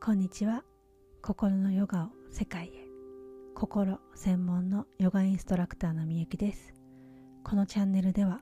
[0.00, 0.62] こんにちは。
[1.22, 2.70] 心のヨガを世界へ。
[3.54, 6.72] 心専門のヨガインストラクターのみゆきです。
[7.42, 8.40] このチャンネルでは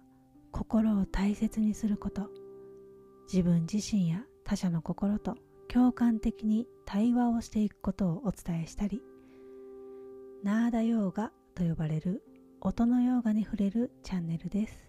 [0.53, 2.29] 心を大切にすること
[3.33, 5.37] 自分自身や他者の心と
[5.69, 9.03] 共感的に対話をしていくことをお伝えしたり
[10.45, 12.23] ナーダヨーガと呼ばれる
[12.61, 14.86] 音のヨーガに触れるチャンネルです。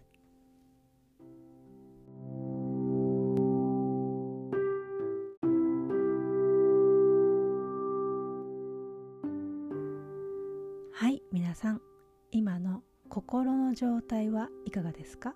[13.17, 15.33] 心の状態はいかがですか？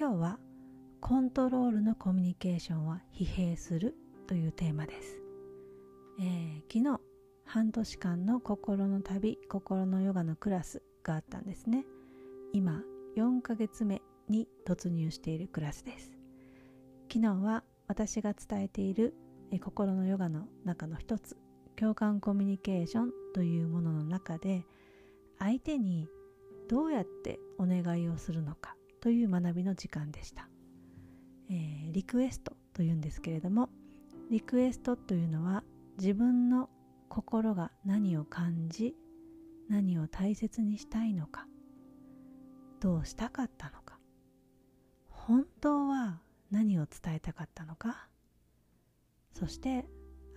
[0.00, 0.38] 今日は
[1.02, 3.94] コントロールのコミュニケーションは疲弊する
[4.26, 5.18] というテーマです、
[6.18, 7.02] えー、昨日
[7.44, 11.84] 半年間の心の旅心のヨガのクラスがあったんですね。
[12.54, 12.80] 今
[13.18, 16.12] 4ヶ月目に突入しているクラスです。
[17.12, 19.12] 昨日は私が伝えている
[19.62, 21.36] 心のヨガの中の一つ
[21.76, 24.64] 共感コミュニケーションというものの中で
[25.38, 26.08] 相手に
[26.68, 30.48] どうやってお願いをするのかという学びの時間でした、
[31.50, 33.68] えー、リクエストというんですけれども
[34.30, 35.62] リクエストというのは
[35.98, 36.68] 自分の
[37.08, 38.94] 心が何を感じ
[39.68, 41.46] 何を大切にしたいのか
[42.80, 43.98] どうしたかったのか
[45.08, 48.08] 本当は何を伝えたかったのか
[49.32, 49.86] そして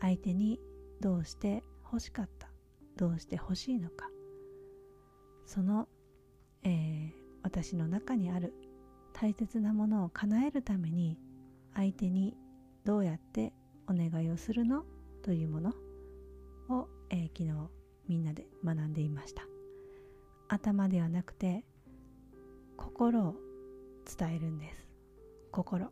[0.02, 0.60] 相手に
[1.02, 2.50] どうして欲しかった
[2.98, 4.10] どうして欲しいのか
[5.50, 5.88] その、
[6.62, 7.12] えー、
[7.42, 8.54] 私の中にある
[9.14, 11.18] 大切なものを叶えるために
[11.74, 12.38] 相手に
[12.86, 13.52] どうやって
[13.88, 14.84] お願いをするの
[15.24, 15.70] というもの
[16.70, 17.68] を、えー、昨日
[18.08, 19.42] みんなで学んでいました。
[20.50, 21.66] 頭ではなくて
[22.78, 23.36] 心を
[24.06, 24.88] 伝えるんです。
[25.52, 25.90] 心、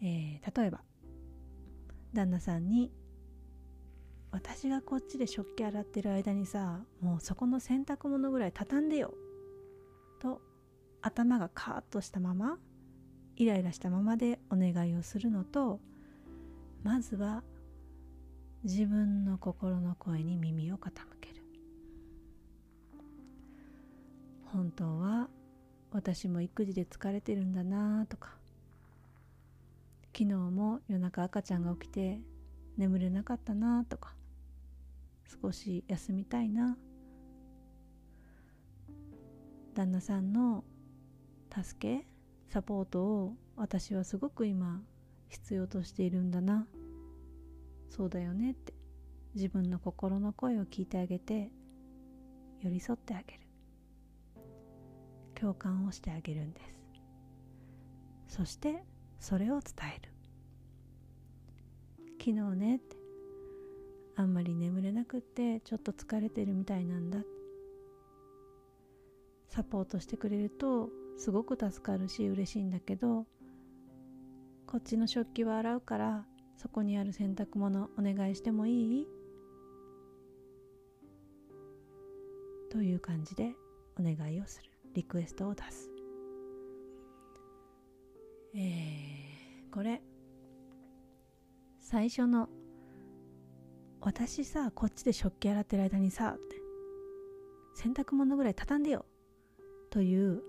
[0.00, 0.80] えー、例えば
[2.14, 2.90] 旦那さんに
[4.34, 9.14] 私がこっちで食器洗ってる間にさもうそこの洗濯物ぐらい畳んでよ。
[10.18, 10.40] と
[11.02, 12.58] 頭がカーッとしたまま
[13.36, 15.78] イライラしたままでお願いをするのと
[16.82, 17.44] まずは
[18.64, 20.90] 自分の心の声に耳を傾
[21.20, 21.36] ける。
[24.46, 25.28] 本当は
[25.92, 28.30] 私も育児で疲れてるんだなとか。
[30.12, 32.20] 昨日も夜中赤ちゃんが起きて
[32.76, 34.12] 眠れなかったなとか。
[35.42, 36.76] 少し休みたいな。
[39.74, 40.64] 旦那さんの
[41.50, 42.06] 助け
[42.48, 44.80] サポートを私はすごく今
[45.28, 46.66] 必要としているんだな。
[47.90, 48.72] そうだよねって。
[49.34, 51.50] 自分の心の声を聞いてあげて
[52.60, 53.40] 寄り添ってあげる。
[55.34, 56.60] 共感をしてあげるんで
[58.28, 58.36] す。
[58.36, 58.84] そして
[59.18, 60.12] それを伝える
[62.18, 63.03] 昨日ねって。
[64.16, 67.18] あんまり眠れなくってちょっと疲れてるみたいなんだ。
[69.48, 73.24] サポートしてくれるとすごく助かるし嬉しいんだけど
[74.66, 76.26] こっちの食器は洗うから
[76.56, 79.06] そこにある洗濯物お願いしてもいい？
[82.70, 83.54] という感じで
[83.96, 84.70] お願いをする。
[84.94, 85.88] リクエストを出す。
[88.56, 90.02] えー、これ。
[91.80, 92.48] 最初の
[94.04, 96.62] 「私さこっちで食器洗ってる間にさ」って。
[97.74, 99.06] 洗濯物ぐらい畳んでよ。
[99.88, 100.42] という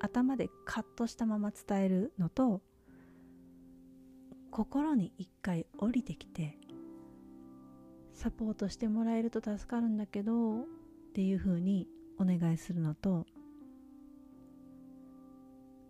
[0.00, 2.62] 頭でカットしたまま伝えるのと
[4.50, 6.58] 心に一回降りてきて
[8.12, 10.66] サポートしてもらえると助かるんだけどっ
[11.14, 11.88] ていうふうに
[12.18, 13.26] お願いするのと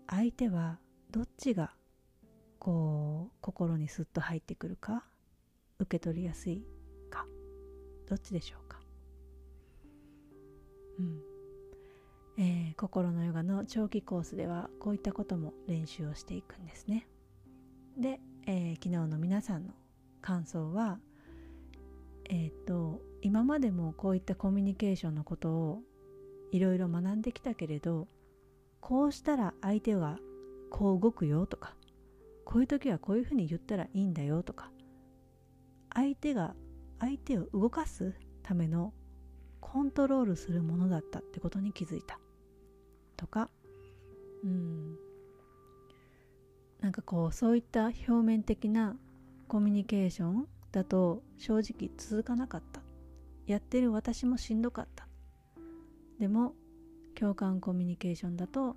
[0.08, 0.78] 相手は
[1.10, 1.74] どっちが
[2.58, 5.04] こう心にスッと入ってくるか
[5.78, 6.73] 受け取りやすい。
[7.14, 7.26] か。
[8.08, 8.80] どっちでしょうか？
[10.98, 11.20] うん。
[12.36, 17.06] えー、心のヨガの長期コースではこういったことも練習をしていくんですね。
[17.96, 19.72] でえー、昨日の皆さんの
[20.20, 20.98] 感想は
[22.28, 25.82] えっ、と今までもこういったコミュニケーションのことを
[26.50, 28.08] いろいろ学んできたけれど
[28.80, 30.18] こうしたら相手は
[30.70, 31.74] こう動くよとか
[32.44, 34.70] こういう時はこういうふうに言ったらいいんだよとか
[35.94, 36.54] 相手が
[37.00, 38.92] 相手を動かすための
[39.60, 42.18] コントロールするものだったってことに気づいた。
[43.16, 43.50] とか
[44.44, 44.96] うん。
[46.80, 48.96] なんかこうそういった表面的な
[49.48, 52.82] コミュニケーションだと正直続かなかった。
[53.46, 55.08] やってる私もしんどかった。
[56.18, 56.54] でも
[57.14, 58.76] 共感コミュニケーションだと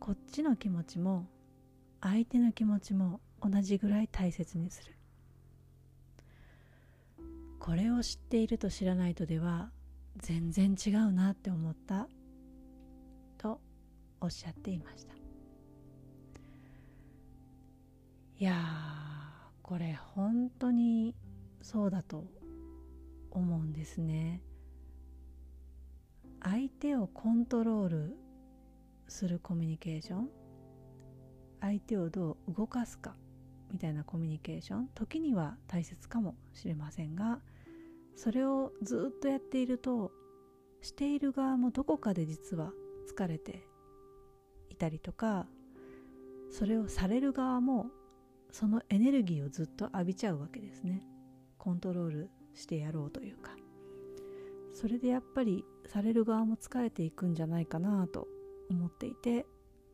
[0.00, 1.26] こっちの気持ちも
[2.00, 4.96] 相手の気持ちも同じぐらい大切にする。
[7.64, 9.70] これを知っていると知らないとでは
[10.18, 12.08] 全然違うなって思った
[13.38, 13.58] と
[14.20, 15.14] おっしゃっていました。
[18.38, 18.54] いや
[19.62, 21.14] これ本当に
[21.62, 22.26] そうだと
[23.30, 24.42] 思うんですね。
[26.42, 28.16] 相手をコントロール
[29.08, 30.28] するコミュニケーション
[31.62, 33.14] 相手をどう動かすか
[33.72, 37.40] みたいなコミュニケーション時には大切かもしれませんが
[38.16, 40.12] それをずっとやっていると
[40.80, 42.72] している側もどこかで実は
[43.12, 43.66] 疲れて
[44.70, 45.46] いたりとか
[46.50, 47.86] それをされる側も
[48.50, 51.02] そのエネルギーをずっと浴びちゃうわけですね。
[51.58, 53.56] コントロールしてやろうというか。
[54.74, 58.28] それでやっぱりされる側も疲れていくんじゃないかなと
[58.70, 59.46] 思っていて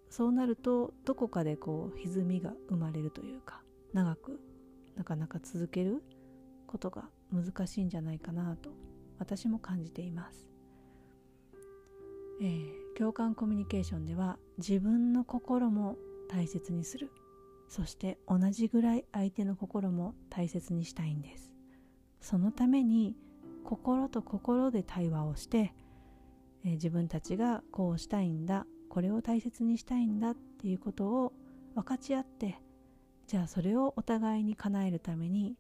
[0.09, 3.63] そうなるとどこかでこう歪みが生まれるというか
[3.93, 4.41] 長く
[4.97, 6.03] なかなか続ける
[6.67, 8.71] ことが難しいんじゃないかなと
[9.19, 10.49] 私も感じています、
[12.41, 15.97] えー、共感コミュニケーションでは自分の心も
[16.29, 17.11] 大切にする。
[17.69, 21.53] そして同じぐらい相手の心も大切にしたいんです。
[22.21, 23.15] そのために
[23.65, 25.73] 心と心で対話をして、
[26.65, 31.33] えー、自分たちがこうしたいんだこれを大切にしたいんだっていうことを
[31.75, 32.59] 分かち合って
[33.27, 35.55] じゃあそれをお互いに叶えるために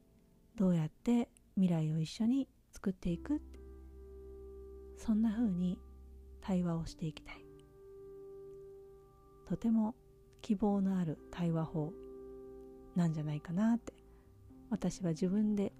[0.56, 3.40] どうやって未来を一緒に作っていく。
[4.96, 5.78] そんな風に
[6.40, 7.44] 対話をしていきたい。
[9.46, 9.94] とても
[10.42, 11.92] 希望のある対話法
[12.94, 13.94] なんじゃないかなって。
[14.70, 15.72] 私は自分で、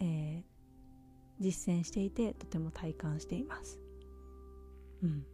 [0.00, 0.42] えー、
[1.38, 3.78] 実践していてとても体感しています。
[5.02, 5.26] うん。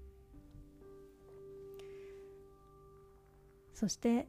[3.72, 4.28] そして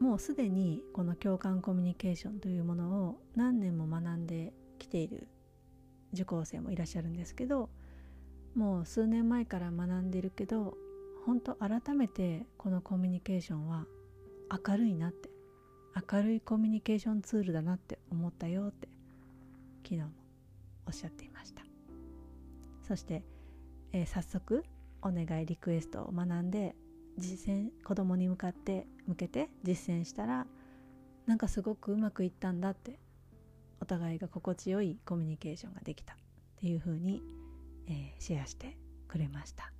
[0.00, 5.28] もうすでにこの共感コミュニケーションというものを何年も学んできている
[6.14, 7.68] 受講生もいらっしゃるんですけど
[8.54, 10.74] もう数年前から学んでるけど
[11.26, 13.84] 本当改めてこのコミュニケーションは
[14.66, 15.28] 明るいなって
[16.10, 18.88] 明るいコミュニケーションツールだなって思ったよって
[19.82, 20.08] 昨日も
[20.86, 21.62] おっしゃっていました。
[22.82, 23.22] そして、
[23.92, 24.64] えー、早速
[25.02, 26.74] お願いリクエストを学んで
[27.20, 30.46] 実践子供に向かって向けて実践したら
[31.26, 32.98] なんかすごくうまくいったんだって
[33.80, 36.16] お互いが心地よいコミュニケーションができたっ
[36.60, 37.22] ていうふうに、
[37.86, 38.76] えー、シェアして
[39.08, 39.72] くれました。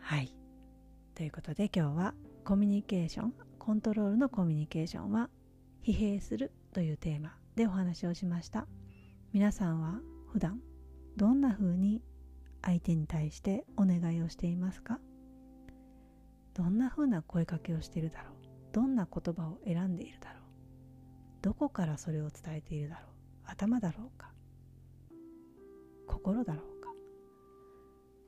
[0.00, 0.34] はい。
[1.14, 2.14] ということで今日は
[2.44, 5.28] コミュニケーションコントロールのコミュニケーションは
[5.84, 8.66] 疲弊するというテーマでお話をしました。
[9.32, 10.00] 皆さんは
[10.32, 10.60] 普段
[11.16, 12.02] どんな風に
[12.62, 14.98] 相手に対してお願いをしていますか？
[16.54, 18.34] どんな風な声かけをしているだろう？
[18.72, 20.42] どんな言葉を選んでいるだろう？
[21.42, 23.10] どこからそれを伝えているだろう？
[23.46, 24.30] 頭だろうか？
[26.06, 26.90] 心だろうか？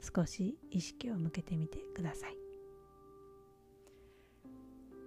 [0.00, 2.36] 少し意識を向けてみてください。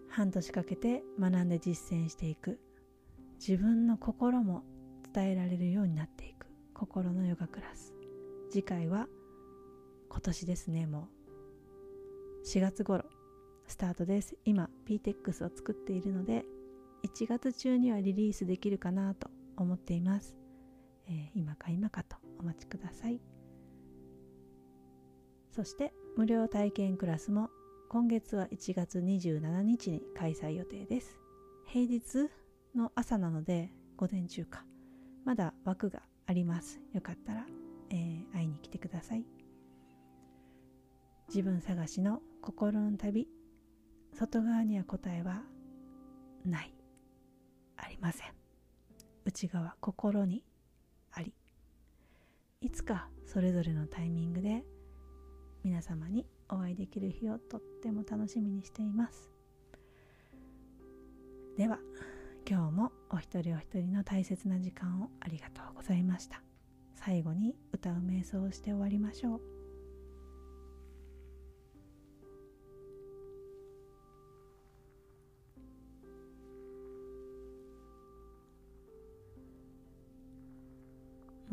[0.09, 2.59] 半年かけて学んで実践していく。
[3.39, 4.63] 自分の心も
[5.13, 6.45] 伝えられるようになっていく。
[6.73, 7.93] 心のヨガクラス。
[8.55, 9.09] 次回は
[10.07, 11.09] 今年ですねも
[12.41, 12.47] う。
[12.47, 13.03] 4月頃
[13.67, 14.37] スタートです。
[14.45, 16.45] 今 PTEX を作っているので
[17.03, 20.37] 1月中にはリリースできるかなと思っています、
[21.09, 23.19] えー、今か今かとお待ちください。
[25.51, 27.49] そして無料体験クラスも
[27.89, 31.19] 今月は1月27日に開催予定です。
[31.65, 32.29] 平日
[32.73, 34.63] の朝なので午前中か。
[35.25, 36.79] まだ枠があります。
[36.93, 37.45] よかったら、
[37.89, 39.25] えー、会いに来てください。
[41.27, 43.27] 自分探しの心の旅
[44.13, 45.43] 外側には答えは
[46.45, 46.73] ない。
[47.77, 48.27] ありません。
[49.25, 50.43] 内側心に
[51.11, 51.33] あり。
[52.61, 54.63] いつかそれぞれのタイミングで
[55.63, 59.29] 皆様にお会いできる日をとっても楽しみにしています。
[61.57, 61.79] では
[62.47, 66.41] 今日もお一人お一人の大切な時間をありがとうございました。
[67.05, 69.41] 最後に歌う瞑想をして終わりましょう。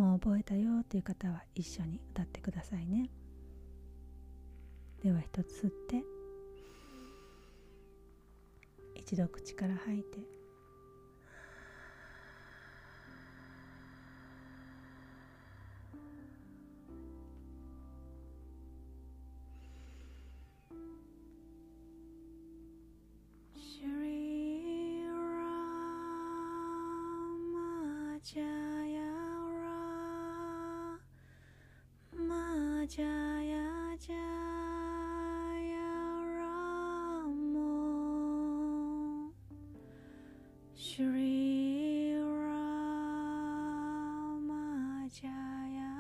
[0.01, 3.11] もう覚えたよという方は一緒に歌ってくださいね。
[5.03, 6.03] では一つ吸って
[8.95, 10.42] 一度口から吐いて。
[28.23, 29.11] Jaya
[32.15, 35.91] Rama Jaya Jaya
[36.39, 37.75] Ramo
[40.73, 43.03] Shri Rama
[45.11, 45.91] Jaya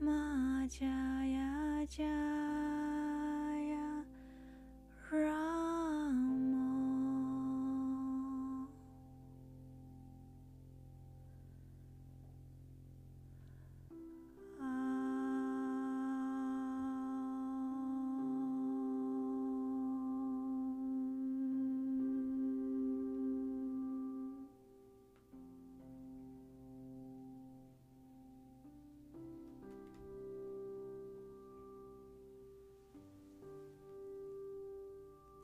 [0.00, 2.41] Rama Jaya Jaya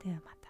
[0.09, 0.48] ではまた。